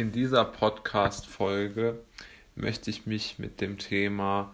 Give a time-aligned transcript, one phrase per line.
[0.00, 1.98] In dieser Podcast-Folge
[2.54, 4.50] möchte ich mich mit dem Thema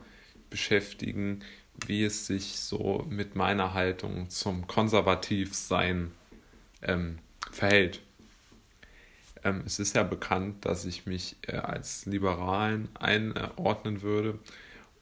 [0.50, 1.45] beschäftigen,
[1.87, 6.11] wie es sich so mit meiner Haltung zum Konservativsein
[6.82, 7.21] ähm,
[7.53, 8.01] verhält.
[9.45, 14.41] Ähm, es ist ja bekannt, dass ich mich äh, als Liberalen einordnen würde.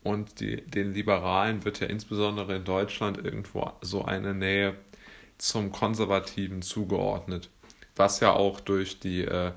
[0.03, 4.75] Und die, den Liberalen wird ja insbesondere in Deutschland irgendwo so eine Nähe
[5.39, 7.49] zum Konservativen zugeordnet,
[7.97, 9.53] was ja auch durch die äh,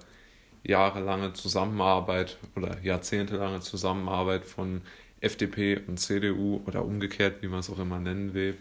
[0.68, 4.82] jahrelange Zusammenarbeit oder jahrzehntelange Zusammenarbeit von
[5.22, 8.58] FDP und CDU oder umgekehrt, wie man es auch immer nennen will,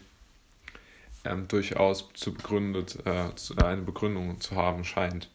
[1.25, 5.29] ähm, durchaus zu begründet, äh, eine Begründung zu haben scheint.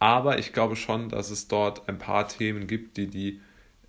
[0.00, 3.40] Aber ich glaube schon, dass es dort ein paar Themen gibt, die die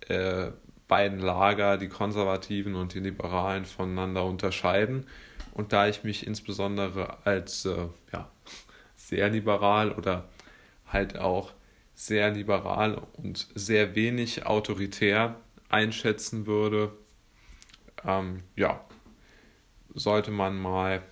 [0.08, 0.50] äh,
[0.86, 5.06] beiden Lager, die Konservativen und die Liberalen, voneinander unterscheiden.
[5.54, 8.28] Und da ich mich insbesondere als äh, ja,
[8.96, 10.24] sehr liberal oder
[10.92, 11.52] halt auch
[12.00, 15.36] sehr liberal und sehr wenig autoritär
[15.68, 16.92] einschätzen würde,
[18.06, 18.82] ähm, ja,
[19.92, 21.02] sollte man mal,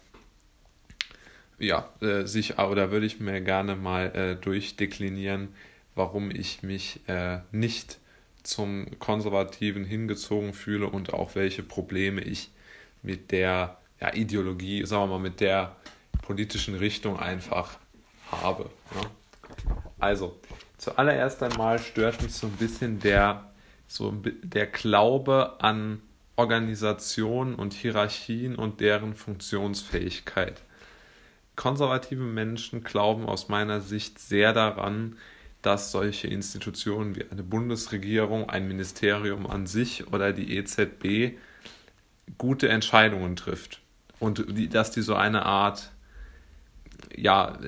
[1.58, 5.54] ja, äh, sich, oder würde ich mir gerne mal äh, durchdeklinieren,
[5.94, 7.98] warum ich mich äh, nicht
[8.42, 12.50] zum Konservativen hingezogen fühle und auch welche Probleme ich
[13.02, 15.76] mit der ja, Ideologie, sagen wir mal, mit der
[16.22, 17.78] politischen Richtung einfach
[18.32, 18.70] habe.
[18.94, 19.10] Ne?
[19.98, 20.40] Also,
[20.78, 23.50] zuallererst einmal stört mich so ein bisschen der,
[23.86, 24.12] so
[24.42, 26.00] der Glaube an
[26.36, 30.62] Organisationen und Hierarchien und deren Funktionsfähigkeit.
[31.56, 35.16] Konservative Menschen glauben aus meiner Sicht sehr daran,
[35.62, 41.36] dass solche Institutionen wie eine Bundesregierung, ein Ministerium an sich oder die EZB
[42.38, 43.80] gute Entscheidungen trifft
[44.20, 45.90] und dass die so eine Art
[47.16, 47.58] ja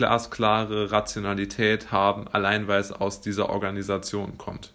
[0.00, 4.72] glasklare Rationalität haben, allein weil es aus dieser Organisation kommt.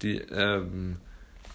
[0.00, 0.96] Die ähm,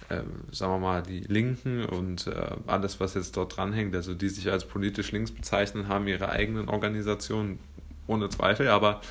[0.09, 4.29] äh, sagen wir mal, die Linken und äh, alles, was jetzt dort dranhängt, also die
[4.29, 7.57] sich als politisch links bezeichnen, haben ihre eigenen Organisationen,
[8.05, 8.67] ohne Zweifel.
[8.67, 9.01] Aber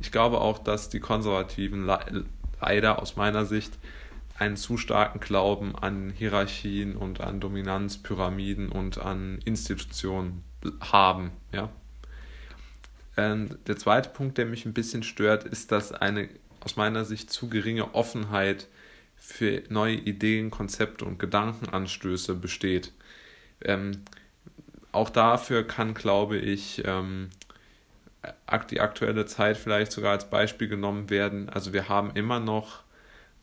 [0.00, 2.24] ich glaube auch, dass die Konservativen le
[2.60, 3.72] leider aus meiner Sicht
[4.36, 10.42] einen zu starken Glauben an Hierarchien und an Dominanzpyramiden und an Institutionen
[10.80, 11.30] haben.
[11.52, 11.68] Ja?
[13.16, 16.28] Ähm, der zweite Punkt, der mich ein bisschen stört, ist, dass eine
[16.60, 18.66] aus meiner Sicht zu geringe Offenheit
[19.16, 22.92] für neue Ideen, Konzepte und Gedankenanstöße besteht.
[23.62, 24.02] Ähm,
[24.92, 27.30] auch dafür kann, glaube ich, ähm,
[28.70, 31.48] die aktuelle Zeit vielleicht sogar als Beispiel genommen werden.
[31.48, 32.82] Also wir haben immer noch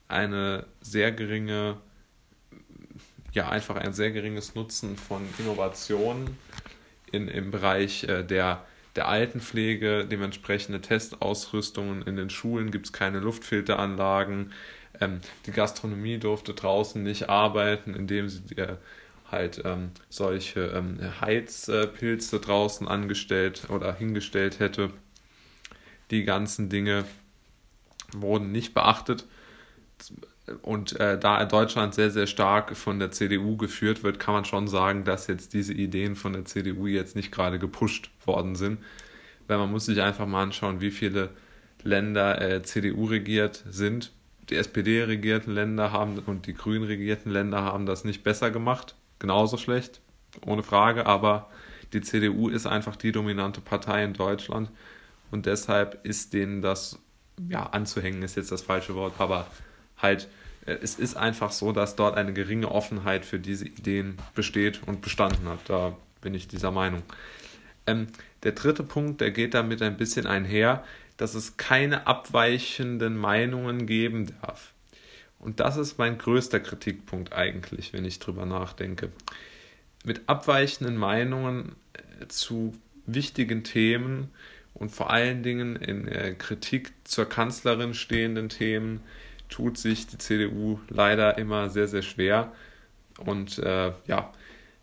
[0.08, 1.78] eine sehr geringe,
[3.32, 6.38] ja einfach ein sehr geringes Nutzen von Innovationen
[7.12, 8.66] in, im Bereich äh, der,
[8.96, 12.04] der Altenpflege, dementsprechende Testausrüstungen.
[12.04, 14.54] In den Schulen gibt es keine Luftfilteranlagen.
[15.02, 18.78] Ähm, die Gastronomie durfte draußen nicht arbeiten, indem sie äh,
[19.32, 24.92] halt ähm, solche ähm, Heizpilze draußen angestellt oder hingestellt hätte.
[26.12, 27.06] Die ganzen Dinge
[28.12, 29.26] wurden nicht beachtet.
[30.62, 34.68] Und äh, da Deutschland sehr, sehr stark von der CDU geführt wird, kann man schon
[34.68, 38.80] sagen, dass jetzt diese Ideen von der CDU jetzt nicht gerade gepusht worden sind.
[39.48, 41.30] Weil man muss sich einfach mal anschauen, wie viele
[41.84, 44.12] Länder äh, CDU regiert sind
[44.50, 48.96] die SPD-regierten Länder haben und die grün regierten Länder haben das nicht besser gemacht.
[49.20, 50.02] Genauso schlecht,
[50.46, 51.50] ohne Frage, aber
[51.94, 54.70] die CDU ist einfach die dominante Partei in Deutschland
[55.32, 57.00] und deshalb ist denen das,
[57.50, 59.48] ja, anzuhängen ist jetzt das falsche Wort, aber
[60.04, 60.28] halt,
[60.66, 65.02] äh, es ist einfach so, dass dort eine geringe Offenheit für diese Ideen besteht und
[65.02, 65.60] bestanden hat.
[65.68, 67.02] Da bin ich dieser Meinung.
[67.88, 68.08] Ähm,
[68.44, 70.84] der dritte Punkt, der geht damit ein bisschen einher
[71.18, 74.74] dass es keine abweichenden Meinungen geben darf.
[75.40, 79.10] Und das ist mein größter Kritikpunkt eigentlich, wenn ich drüber nachdenke.
[80.06, 82.74] Mit abweichenden Meinungen äh, zu
[83.06, 84.30] wichtigen Themen
[84.74, 89.02] und vor allen Dingen in äh, Kritik zur Kanzlerin stehenden Themen
[89.50, 92.52] tut sich die CDU leider immer sehr, sehr schwer.
[93.26, 94.32] Und äh, ja,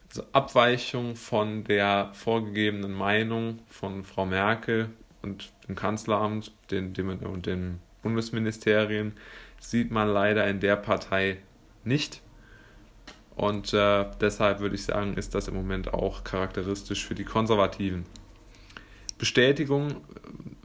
[0.08, 4.90] also Abweichung von der vorgegebenen Meinung von Frau Merkel
[5.22, 9.12] und dem Kanzleramt den, dem, und den Bundesministerien
[9.60, 11.38] sieht man leider in der Partei
[11.84, 12.22] nicht.
[13.36, 18.04] Und äh, deshalb würde ich sagen, ist das im Moment auch charakteristisch für die Konservativen.
[19.18, 19.96] Bestätigung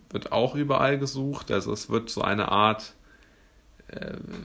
[0.09, 1.51] wird auch überall gesucht.
[1.51, 3.04] Also es wird so eine Art äh,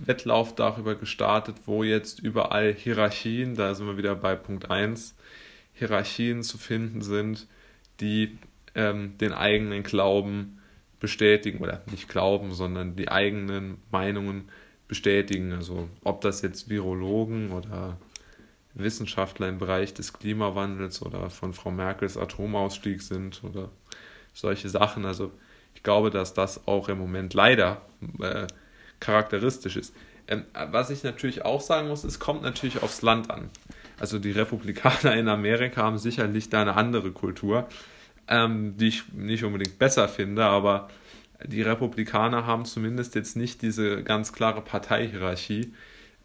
[0.05, 5.15] Wettlauf darüber gestartet, wo jetzt überall Hierarchien, da sind wir wieder bei Punkt 1,
[5.73, 7.47] Hierarchien zu finden sind,
[8.01, 8.39] die
[8.75, 10.59] ähm, den eigenen Glauben
[11.01, 14.49] bestätigen oder nicht glauben, sondern die eigenen Meinungen
[14.89, 15.53] bestätigen.
[15.53, 17.97] Also ob das jetzt Virologen oder
[18.75, 23.71] Wissenschaftler im Bereich des Klimawandels oder von Frau Merkels Atomausstieg sind oder
[24.35, 25.07] solche Sachen.
[25.07, 25.33] Also
[25.75, 27.81] ich glaube, dass das auch im Moment leider
[28.21, 28.47] äh,
[29.01, 29.95] charakteristisch ist.
[30.29, 33.51] Ähm, was ich natürlich auch sagen muss, es kommt natürlich aufs Land an.
[33.99, 37.69] Also die Republikaner in Amerika haben sicherlich da eine andere Kultur,
[38.29, 40.89] ähm, die ich nicht unbedingt besser finde, aber
[41.45, 45.75] die Republikaner haben zumindest jetzt nicht diese ganz klare Parteihierarchie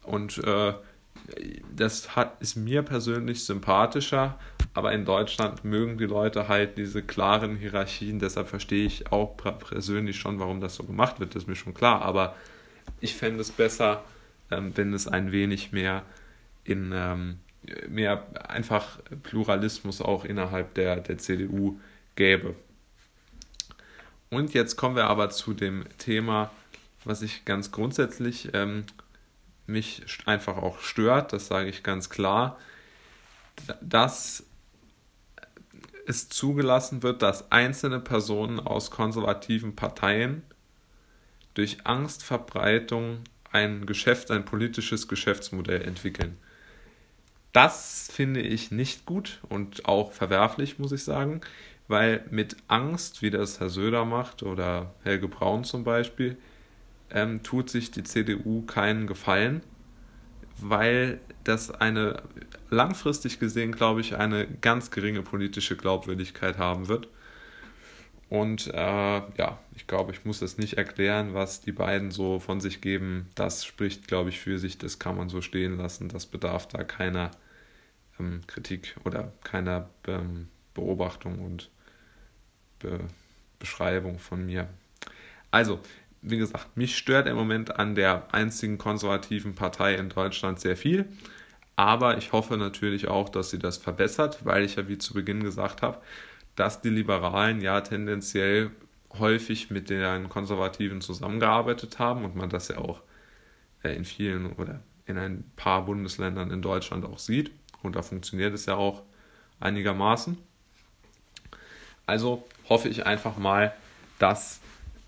[0.02, 0.74] und äh,
[1.74, 4.38] das hat, ist mir persönlich sympathischer,
[4.74, 10.18] aber in Deutschland mögen die Leute halt diese klaren Hierarchien, deshalb verstehe ich auch persönlich
[10.18, 12.36] schon, warum das so gemacht wird, das ist mir schon klar, aber
[13.00, 14.04] ich fände es besser,
[14.50, 16.02] ähm, wenn es ein wenig mehr
[16.64, 17.38] in ähm,
[17.88, 21.80] mehr einfach Pluralismus auch innerhalb der, der CDU
[22.14, 22.54] gäbe.
[24.30, 26.50] Und jetzt kommen wir aber zu dem Thema,
[27.04, 28.84] was ich ganz grundsätzlich ähm,
[29.66, 32.58] mich einfach auch stört, das sage ich ganz klar,
[33.80, 34.44] dass
[36.06, 40.42] es zugelassen wird, dass einzelne Personen aus konservativen Parteien
[41.56, 43.20] durch Angstverbreitung
[43.50, 46.36] ein Geschäft, ein politisches Geschäftsmodell entwickeln.
[47.52, 51.40] Das finde ich nicht gut und auch verwerflich, muss ich sagen,
[51.88, 56.36] weil mit Angst, wie das Herr Söder macht oder Helge Braun zum Beispiel,
[57.10, 59.62] ähm, tut sich die CDU keinen Gefallen,
[60.58, 62.22] weil das eine
[62.68, 67.08] langfristig gesehen, glaube ich, eine ganz geringe politische Glaubwürdigkeit haben wird.
[68.28, 72.60] Und äh, ja, ich glaube, ich muss das nicht erklären, was die beiden so von
[72.60, 73.28] sich geben.
[73.36, 74.78] Das spricht, glaube ich, für sich.
[74.78, 76.08] Das kann man so stehen lassen.
[76.08, 77.30] Das bedarf da keiner
[78.18, 81.70] ähm, Kritik oder keiner ähm, Beobachtung und
[82.78, 83.00] Be
[83.58, 84.68] Beschreibung von mir.
[85.50, 85.80] Also,
[86.20, 91.06] wie gesagt, mich stört im Moment an der einzigen konservativen Partei in Deutschland sehr viel.
[91.74, 95.42] Aber ich hoffe natürlich auch, dass sie das verbessert, weil ich ja wie zu Beginn
[95.42, 96.02] gesagt habe,
[96.56, 98.70] dass die Liberalen ja tendenziell
[99.18, 103.00] häufig mit den Konservativen zusammengearbeitet haben und man das ja auch
[103.82, 107.52] äh, in vielen oder in ein paar Bundesländern in Deutschland auch sieht.
[107.82, 109.02] Und da funktioniert es ja auch
[109.60, 110.36] einigermaßen.
[112.06, 113.72] Also hoffe ich einfach mal,
[114.18, 114.60] dass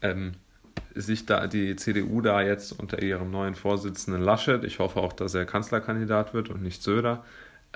[0.03, 0.35] ähm,
[0.95, 5.35] sich da die CDU da jetzt unter ihrem neuen Vorsitzenden Laschet, ich hoffe auch, dass
[5.35, 7.25] er Kanzlerkandidat wird und nicht Söder,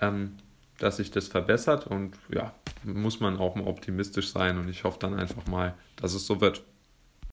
[0.00, 0.36] ähm,
[0.78, 2.52] dass sich das verbessert und ja,
[2.84, 6.40] muss man auch mal optimistisch sein und ich hoffe dann einfach mal, dass es so
[6.40, 6.64] wird.